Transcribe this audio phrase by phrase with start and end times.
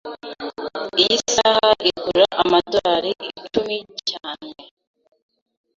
[1.01, 3.77] Iyi saha igura amadorari icumi
[4.09, 4.51] cyane.